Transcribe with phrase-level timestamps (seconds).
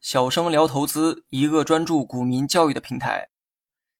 [0.00, 3.28] 小生聊投资，一个专注股民教育的平台。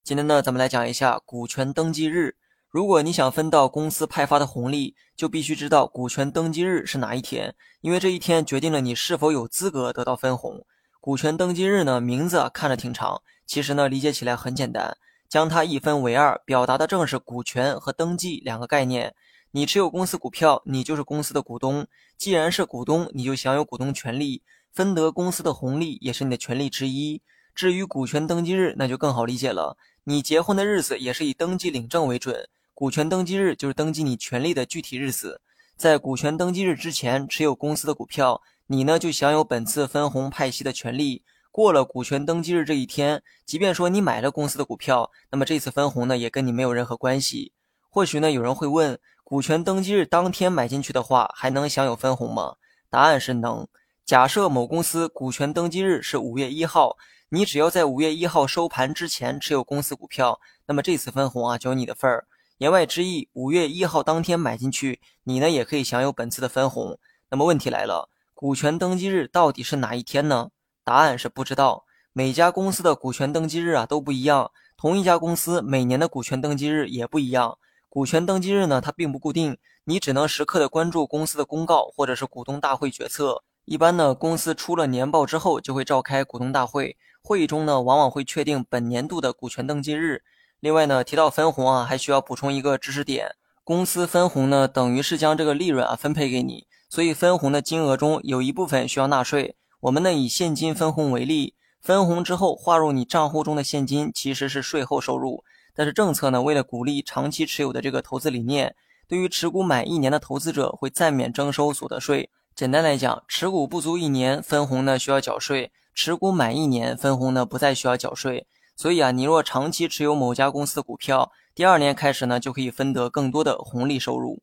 [0.03, 2.35] 今天呢，咱们来讲一下股权登记日。
[2.69, 10.65] 如果你想分到公司派发的红利，就必须知道股权登记日是哪一天，因为这一天决定了你是否有资格得到分红。
[10.99, 14.97] 股权登记日呢，名字看着挺长，其实呢，理解起来很简单，
[15.29, 19.15] 将它一分为二，表达的正是股权和登记两个概念。
[19.57, 21.87] 你持有公司股票，你就是公司的股东。
[22.15, 24.43] 既然是股东，你就享有股东权利。
[24.71, 27.23] 分得公司的红利也是你的权利之一。
[27.55, 29.75] 至于股权登记日，那就更好理解了。
[30.03, 35.41] 你结婚的日子也是以登记领证为准，股权登记日就是登记你权利的具体日子。
[35.75, 41.23] 在股权登记日之前持有公司的股票，你呢就享有本次分红派息的权利。
[41.51, 47.53] 过了股权登记日这一天，即便说你买了公司的股票，那么这次分红呢也跟你没有任何关系。
[47.89, 52.55] 或许呢有人会问，股权登记日当天买进去的话，还能享有分红吗？
[52.89, 53.67] 答案是能。
[54.05, 56.95] 假设某公司股权登记日是五月一号，
[57.27, 62.25] 你只要在五月一号收盘之前持有公司股票，那么这次分红啊就有你的份儿。
[62.59, 66.97] 言外之意，五月一号当天买进去，你呢也可以享有本次的分红。
[67.29, 70.51] 那么问题来了，股权登记日到底是哪一天呢？
[70.85, 71.83] 答案是不知道。
[72.13, 77.57] 每家公司的股权登记日啊都不一样，同一家公司每年的股权登记日也不一样。
[77.97, 83.41] 股权登记日呢它并不固定，你只能时刻的关注公司的公告或者是股东大会决策。
[83.65, 90.21] 一般呢，公司出了年报之后，就会召开股东大会，会议中呢，往往会确定本年度的股权登记日。
[90.59, 93.31] 另外呢，提到分红啊，还需要补充一个知识点：
[93.63, 99.55] 公司分红呢，等于是将这个利润啊分配给你，所以分红的金额中有一部分需要纳税。
[99.79, 105.43] 我们呢，以现金分红为例，分红之后划入你账户中的现金其实是税后收入，
[105.77, 108.75] 但是政策呢，为了鼓励长期持有的这个投资理念，
[109.07, 112.31] 对于持股满一年的投资者会暂免征收所得税。
[112.55, 118.47] 简单来讲，持股不足一年，分红呢需要缴税；持股满一年，分红呢不再需要缴税。
[118.75, 124.41] 所以啊，你若长期持有某家公司的股票，第二年开始呢就可以分得更多的红利收入。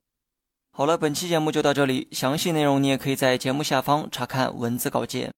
[0.71, 5.33] 好了，本期节目就到这里，详细内容你也可以在节目下方查看文字稿件。